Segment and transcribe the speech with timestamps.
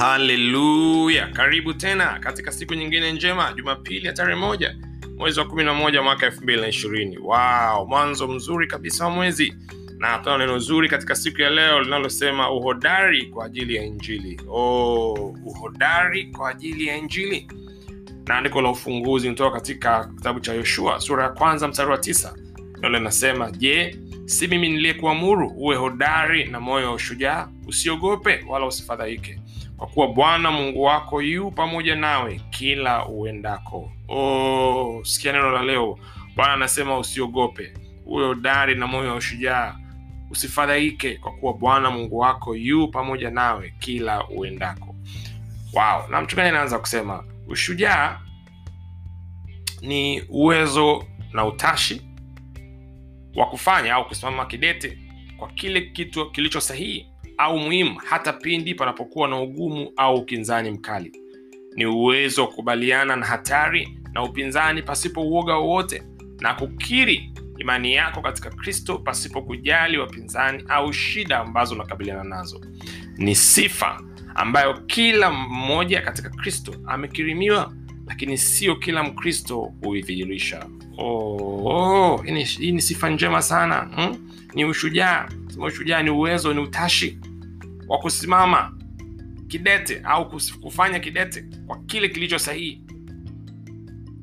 [0.00, 1.26] haleluya.
[1.32, 4.76] Karibu tena katika siku nyingine njema jumapili ya tarehe moja
[5.16, 7.18] mwezi wa kumi na moja mwaka elfu mbili na ishirini.
[7.18, 9.54] Wow, mwanzo mzuri kabisa wa mwezi.
[9.98, 14.40] Na tuna neno zuri katika siku ya leo linalosema uhodari kwa ajili ya injili.
[14.48, 17.48] Oh, uhodari kwa ajili ya injili.
[18.26, 22.34] Na andiko la ufunguzi nitoka katika kitabu cha yoshua sura ya kwanza mstari wa tisa.
[22.80, 23.96] Nalo linasema je
[24.26, 27.48] si mimi niliyekuamuru uwe hodari na moyo wa ushujaa?
[27.66, 29.40] Usiogope wala usifadhaike
[29.80, 33.92] kwa kuwa bwana mungu wako yu pamoja nawe kila uendako.
[34.08, 35.98] Oh, sikia neno la leo.
[36.36, 37.72] Bwana anasema usiogope.
[38.06, 39.76] Uwe hodari na moyo wa ushujaa.
[40.30, 44.94] Usifadhaike kwa kuwa bwana mungu wako yu pamoja nawe kila uendako.
[45.72, 48.20] Wow na mchungaji anaanza kusema ushujaa
[49.80, 52.02] ni uwezo na utashi
[53.34, 54.98] wa kufanya au kusimama kidete
[55.36, 57.09] kwa kile kitu kilicho sahihi
[57.40, 61.12] au muhimu hata pindi panapokuwa na ugumu au ukinzani mkali.
[61.76, 66.02] Ni uwezo wa kukubaliana na hatari na upinzani pasipo uoga wowote
[66.40, 72.60] na kukiri imani yako katika kristo pasipo kujali wapinzani au shida ambazo unakabiliana nazo.
[73.16, 74.02] Ni sifa
[74.34, 77.72] ambayo kila mmoja katika kristo amekirimiwa
[78.06, 80.66] lakini sio kila mkristo huidhihirisha.
[80.98, 82.22] Oh, oh,
[82.58, 84.30] hii ni- sifa njema sana hmm?
[84.54, 85.28] ni ushujaa.
[85.58, 87.18] Ushujaa ni uwezo ni utashi
[87.90, 88.72] wa kusimama
[89.48, 90.28] kidete au
[90.60, 92.82] kufanya kidete kwa kile kilicho sahihi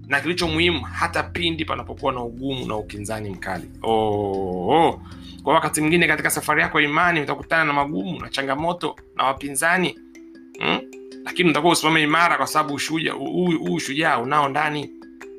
[0.07, 5.01] na kilicho muhimu hata pindi panapokuwa na ugumu na ukinzani mkali oh, oh.
[5.43, 9.99] kwa wakati mwingine katika safari yako ya imani utakutana na magumu na changamoto na wapinzani
[10.59, 10.79] hmm?
[11.25, 12.79] lakini utakuwa usimame imara kwa sababu
[13.59, 14.89] huu shujaa unao ndani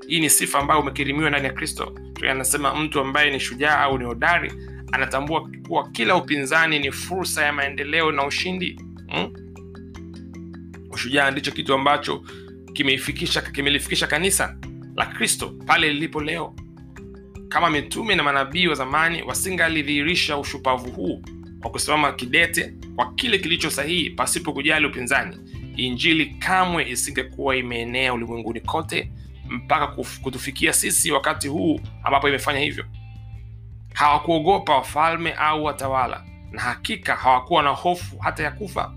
[0.08, 1.94] hii ni sifa ambayo umekirimiwa ndani ya kristo
[2.30, 4.52] anasema mtu ambaye ni shujaa au ni hodari
[4.92, 9.32] anatambua kuwa kila upinzani ni fursa ya maendeleo na ushindi hmm?
[10.90, 12.22] ushujaa ndicho kitu ambacho
[13.52, 14.56] kimelifikisha kanisa
[14.96, 16.54] la kristo pale lilipo leo
[17.48, 21.22] kama mitume na manabii wa zamani wasingalidhihirisha ushupavu huu
[21.60, 25.36] kwa kusimama kidete kwa kile kilicho sahihi pasipo kujali upinzani
[25.76, 29.12] injili kamwe isingekuwa imeenea ulimwenguni kote
[29.48, 29.86] mpaka
[30.22, 32.84] kutufikia sisi wakati huu ambapo imefanya hivyo
[33.98, 38.94] hawakuogopa wafalme au watawala na hakika hawakuwa na hofu hata ya kufa.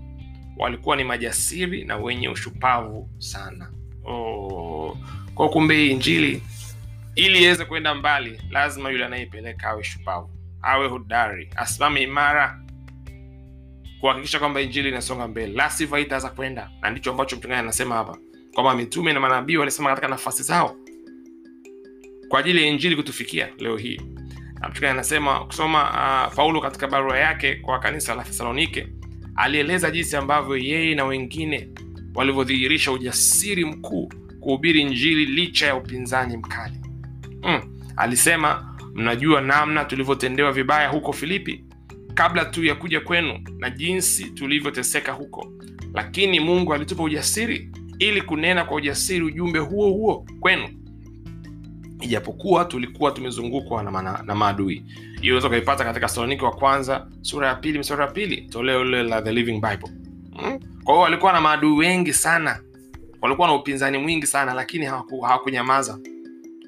[0.56, 3.70] Walikuwa ni majasiri na wenye ushupavu sana.
[4.04, 4.98] Oh.
[5.34, 6.42] kwa kumbe hii injili
[7.14, 10.30] ili iweze kwenda mbali lazima yule anayeipeleka awe shupavu
[10.62, 12.60] awe hodari asimame imara
[14.00, 15.52] kuhakikisha kwamba injili inasonga mbele.
[15.52, 18.18] La sivyo kwenda na ndicho ambacho mchungaji anasema hapa
[18.54, 20.76] kwamba mitume na manabii walisema katika nafasi zao
[22.28, 24.00] kwa ajili ya injili kutufikia leo hii
[24.68, 25.82] mchungaji anasema kusoma
[26.28, 28.88] uh, paulo katika barua yake kwa kanisa la thesalonike
[29.36, 31.68] alieleza jinsi ambavyo yeye na wengine
[32.14, 34.08] walivyodhihirisha ujasiri mkuu
[34.40, 36.76] kuhubiri injili licha ya upinzani mkali
[37.42, 37.60] mm.
[37.96, 41.64] alisema mnajua namna tulivyotendewa vibaya huko filipi
[42.14, 45.52] kabla tu ya kuja kwenu na jinsi tulivyoteseka huko
[45.94, 50.68] lakini mungu alitupa ujasiri ili kunena kwa ujasiri ujumbe huo huo kwenu
[52.02, 54.84] ijapokuwa tulikuwa tumezungukwa na, na maadui.
[55.20, 59.02] Hiyo unaweza ukaipata katika saloniki wa kwanza sura ya pili msura ya pili toleo lile
[59.02, 59.90] la the living bible.
[60.36, 60.58] Hmm?
[60.84, 62.60] kwa hiyo walikuwa na maadui wengi sana.
[63.20, 65.98] Walikuwa na upinzani mwingi sana lakini hawaku- hawakunyamaza.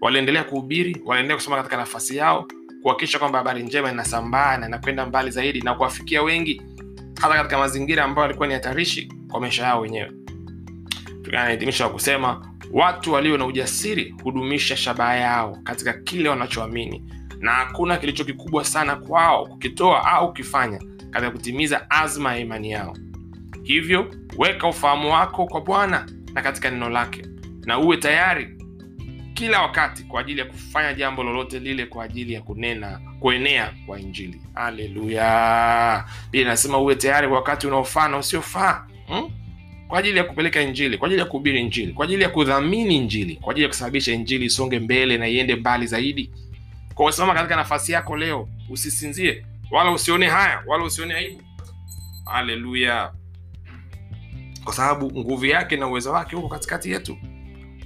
[0.00, 2.47] Waliendelea kuhubiri waliendelea kusoma katika nafasi yao
[2.83, 6.62] kuhakikisha kwamba habari njema inasambaa na inakwenda mbali zaidi na kuwafikia wengi
[7.21, 10.11] hata katika mazingira ambayo yalikuwa ni hatarishi kwa maisha yao wenyewe.
[11.22, 17.05] Tunahitimisha kusema watu walio na ujasiri hudumisha shabaha yao katika kile wanachoamini
[17.39, 20.79] na hakuna kilicho kikubwa sana kwao kukitoa au kukifanya
[21.11, 22.97] katika kutimiza azma ya imani yao.
[23.63, 27.27] Hivyo weka ufahamu wako kwa bwana na katika neno lake
[27.67, 28.49] na uwe tayari
[29.34, 34.01] kila wakati kwa ajili ya kufanya jambo lolote lile kwa ajili ya kunena kuenea kwa
[34.01, 34.41] injili.
[34.54, 36.04] Haleluya!
[36.31, 39.31] Pia inasema uwe tayari kwa wakati unaofaa na usiofaa hmm?
[39.89, 43.36] Kwa ajili ya kupeleka injili kwa ajili ya kuhubiri injili kwa ajili ya kudhamini injili
[43.36, 46.31] kwa ajili ya kusababisha injili isonge mbele na iende mbali zaidi.
[46.95, 51.42] Kwa katika nafasi yako leo usisinzie wala usione haya wala usione aibu.
[52.25, 53.13] Haleluya.
[54.65, 57.16] Kwa sababu nguvu yake na uwezo wake huko katikati yetu.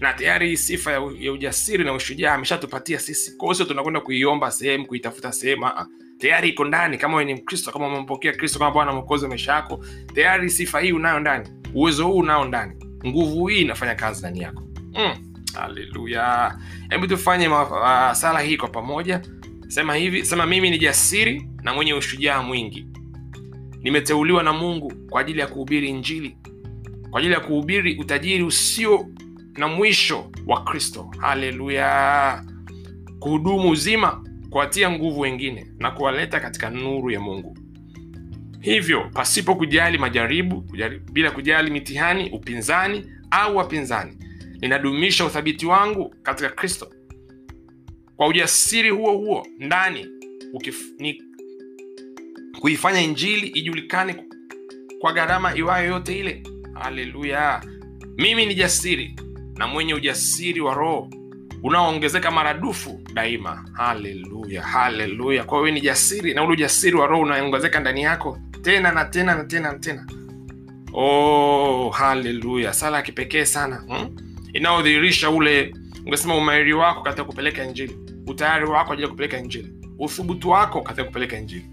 [0.01, 3.37] Na tayari hii sifa ya, ujasiri na ushujaa ameshatupatia sisi.
[3.37, 5.67] Kwa hiyo sio tunakwenda kuiomba sehemu kuitafuta sehemu.
[6.19, 6.99] Tayari iko ndani.
[6.99, 9.85] Kama ni mkristo kama umempokea kristo kama bwana mwokozi wa maisha yako
[10.15, 12.73] tayari sifa hii unayo ndani uwezo huu unao ndani.
[13.07, 14.63] Nguvu hii inafanya kazi ndani yako.
[14.95, 15.33] Mm.
[16.91, 19.23] hebu tufanye uh, sala hii kwa pamoja.
[19.69, 22.87] Sema hivi sema mimi ni jasiri na mwenye ushujaa mwingi.
[23.83, 26.37] Nimeteuliwa na mungu kwa ajili ya kuhubiri injili.
[27.11, 29.07] Kwa ajili ya kuhubiri utajiri usio
[29.57, 31.11] na mwisho wa kristo.
[31.19, 32.45] Haleluya.
[33.19, 37.58] Kuhudumu uzima kuwatia nguvu wengine na kuwaleta katika nuru ya mungu
[38.61, 44.19] hivyo pasipo kujali majaribu kujali, bila kujali mitihani upinzani au wapinzani
[44.61, 46.91] ninadumisha uthabiti wangu katika kristo.
[48.17, 50.07] Kwa ujasiri huo huo ndani
[50.53, 51.23] ukif, ni
[52.61, 54.25] kuifanya injili ijulikane
[55.01, 56.43] kwa gharama iwayo yote ile.
[56.75, 57.63] Haleluya!
[58.17, 59.17] Mimi ni jasiri
[59.57, 61.11] na mwenye ujasiri wa roho
[61.63, 63.65] unaoongezeka maradufu daima.
[63.73, 64.63] Haleluya!
[64.63, 65.45] Haleluya!
[65.45, 69.35] Kwa hiyo ni jasiri na ule ujasiri wa roho unaongezeka ndani yako tena na tena
[69.35, 70.07] na tena na tena.
[70.93, 74.17] Oh haleluya sala ya kipekee sana hmm?
[74.53, 75.75] inayodhihirisha ule
[76.07, 77.99] ungesema umahiri wako katika kupeleka injili.
[78.27, 79.73] Utayari wako ajili ya kupeleka injili.
[79.99, 81.71] Uthubutu wako katika kupeleka injili.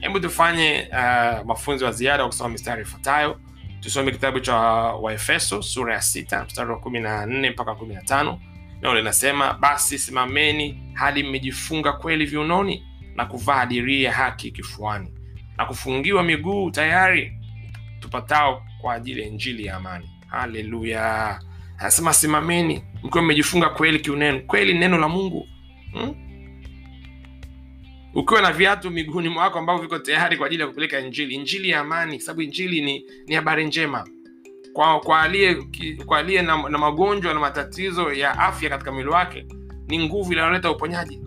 [0.00, 3.40] Hebu tufanye uh, mafunzo ya ziada wa kusoma mistari ifuatayo.
[3.80, 8.02] Tusome kitabu cha waefeso sura ya sita mstari wa kumi na nne mpaka kumi na
[8.02, 8.40] tano.
[8.80, 15.17] Nao linasema basi simameni hadi mmejifunga kweli viunoni na kuvaa dirii ya haki kifuani
[15.58, 17.32] na kufungiwa miguu tayari
[18.00, 20.10] tupatao kwa ajili ya injili ya amani.
[20.26, 21.40] Haleluya.
[21.78, 24.40] Anasema simameni mkiwa mmejifunga kweli kiuneno.
[24.40, 25.48] Kweli neno la mungu
[25.92, 26.14] hmm?
[28.14, 31.34] ukiwa na viatu miguuni mwako ambavyo viko tayari kwa ajili ya kupeleka injili.
[31.34, 34.08] Injili ya amani sababu injili ni ni habari njema.
[34.72, 35.22] Kwa kwa
[36.18, 39.46] aliye na, na magonjwa na matatizo ya afya katika mwili wake
[39.88, 41.20] ni nguvu inayoleta uponyaji.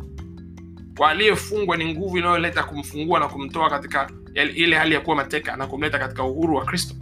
[0.97, 5.67] Kwa aliyefungwa ni nguvu inayoleta kumfungua na kumtoa katika ile hali ya kuwa mateka na
[5.67, 6.95] kumleta katika uhuru wa kristo.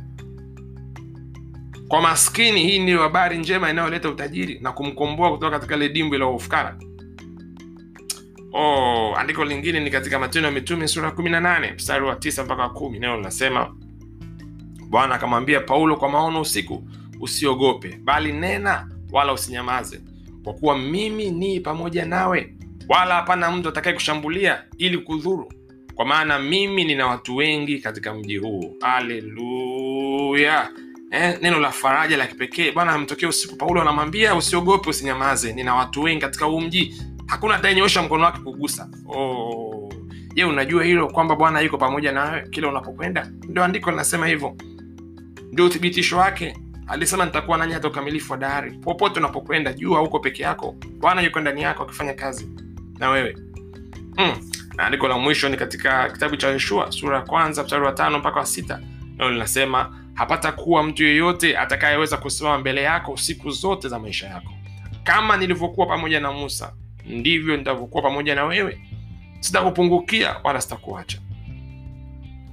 [1.88, 6.28] Kwa maskini hii ndiyo habari njema inayoleta utajiri na kumkomboa kutoka katika ile dimbwi la
[6.28, 6.78] ufukara.
[8.54, 12.46] Oh, andiko lingine ni katika matendo ya mitume sura kumi na nane mstari wa 9
[12.46, 13.00] mpaka kumi.
[13.00, 13.76] Neno linasema
[14.90, 16.84] bwana akamwambia paulo kwa maono usiku
[17.20, 20.02] usiogope bali nena wala usinyamaze
[20.44, 22.56] kwa kuwa mimi ni pamoja nawe
[22.90, 25.52] wala hapana mtu atakaye kushambulia ili kudhuru
[26.00, 28.76] kwa maana mimi nina watu wengi katika mji huu.
[28.82, 30.70] Haleluya.
[31.12, 32.72] Eh, neno la faraja la kipekee.
[32.72, 33.56] Bwana amtokee usiku.
[33.56, 35.54] Paulo anamwambia usiogope usinyamaze.
[35.54, 37.02] Nina watu wengi katika huu mji.
[37.28, 38.90] Hakuna atayenyoosha mkono wake kugusa.
[39.08, 39.90] Oh.
[40.50, 43.32] unajua hilo kwamba bwana yuko pamoja nawe kila unapokwenda?
[43.50, 44.56] Ndio andiko linasema hivyo.
[45.52, 46.58] Ndio uthibitisho wake.
[46.88, 48.72] Alisema nitakuwa nanyi hata ukamilifu wa dahari.
[48.72, 50.76] Popote unapokwenda jua huko peke yako.
[51.00, 52.50] Bwana yuko ndani yako akifanya kazi
[53.00, 53.38] na wewe.
[54.18, 54.50] Mm.
[54.80, 58.20] Na andiko la mwisho ni katika kitabu cha yoshua sura ya kwanza mstari wa tano
[58.20, 58.80] mpaka wa sita.
[59.18, 64.54] Nalo linasema hapata kuwa mtu yeyote atakayeweza kusimama mbele yako siku zote za maisha yako.
[65.04, 66.74] Kama nilivyokuwa pamoja na musa
[67.06, 68.82] ndivyo nitavyokuwa pamoja na wewe.
[69.40, 71.18] Sitakupungukia wala sitakuacha.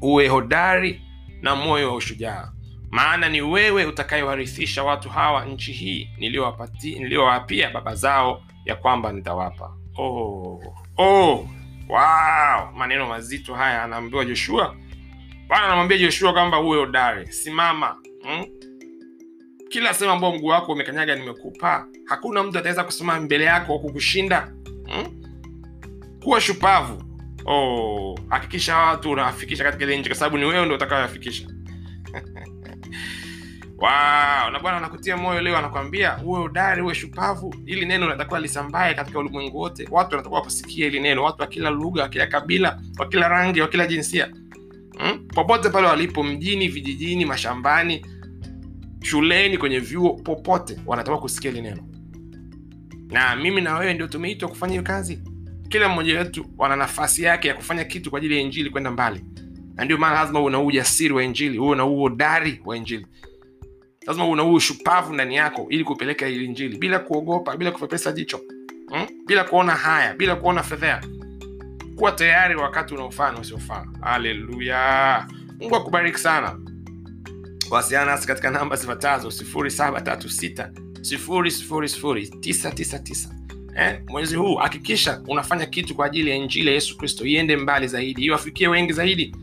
[0.03, 1.03] Uwe hodari
[1.43, 2.53] na moyo wa ushujaa.
[2.91, 9.73] Maana ni wewe utakayewarithisha watu hawa nchi hii niliyowapia baba zao ya kwamba nitawapa.
[9.99, 10.61] Oh.
[10.99, 11.49] Oh.
[11.89, 12.73] Wow.
[12.77, 14.77] maneno mazito haya anaambiwa joshua
[15.49, 18.47] bwana anamwambia joshua kwamba uwe hodari simama hmm?
[19.69, 24.53] kila sehemu ambao mguu wako umekanyaga nimekupa hakuna mtu ataweza kusimama mbele yako kukushinda
[24.87, 25.23] hmm?
[26.23, 27.03] kuwa shupavu
[27.47, 31.49] oh, hakikisha watu unawafikisha katika ile nchi kwa sababu ni wewe ndo utakayowafikisha
[33.79, 37.55] wow, na bwana anakutia moyo leo anakwambia uwe udari uwe shupavu.
[37.67, 39.89] Ili neno linatakiwa lisambae katika ulimwengu wote.
[39.91, 43.61] Watu wanatakiwa kusikia hili neno watu wa kila lugha wa kila kabila wa kila rangi
[43.61, 44.29] wa kila jinsia.
[44.99, 45.29] Hmm?
[45.29, 48.07] popote pale walipo mjini vijijini mashambani
[49.03, 51.83] shuleni kwenye vyuo popote wanatakiwa kusikia hili neno.
[53.11, 55.19] Na mimi na wewe ndio tumeitwa kufanya hiyo kazi.
[55.69, 59.25] Kila mmoja wetu wana nafasi yake ya kufanya kitu kwa ajili ya injili kwenda mbali.
[59.75, 63.07] Na ndio maana lazima uwe na ujasiri wa injili uwe na huu udari wa injili
[64.07, 66.79] lazima una na huu ushupavu ndani yako ili kupeleka ili injili.
[66.79, 68.41] Bila kuogopa bila kupepesa jicho.
[68.91, 69.07] Hmm?
[69.27, 71.03] bila kuona haya bila kuona fedhea.
[71.97, 73.87] Kuwa tayari wakati unaofaa na usiofaa.
[74.01, 75.27] Haleluya.
[75.61, 76.59] Mungu akubariki sana.
[77.71, 79.29] Wasiliana nasi katika namba zifuatazo.
[79.29, 80.71] 0736
[81.01, 83.29] 000999
[83.77, 87.27] eh, mwezi huu hakikisha unafanya kitu kwa ajili ya injili ya yesu kristo.
[87.27, 88.25] Iende mbali zaidi.
[88.25, 89.37] Iwafikie wengi zaidi.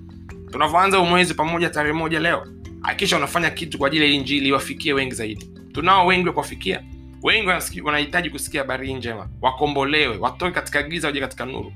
[0.52, 2.48] Tunavyoanza umwezi pamoja tarehe moja leo
[2.84, 5.46] hakikisha unafanya kitu kwa ajili ya injili iwafikie wengi zaidi.
[5.74, 6.84] Tunao wengi wa kuwafikia.
[7.24, 9.30] Wengi wanahitaji kusikia habari hii njema.
[9.42, 11.74] Wakombolewe watoke katika giza waje katika nuru.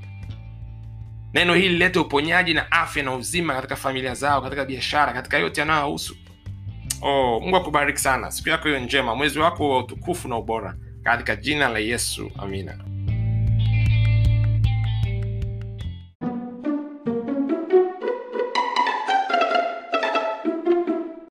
[1.34, 5.62] Neno hili lilete uponyaji na afya na uzima katika familia zao katika biashara katika yote
[5.62, 6.16] yanayohusu.
[7.02, 8.32] Oh, mungu akubariki sana.
[8.32, 9.16] Siku yako hiyo njema.
[9.16, 10.76] Mwezi wako wa utukufu na ubora.
[11.04, 12.78] Katika jina la yesu amina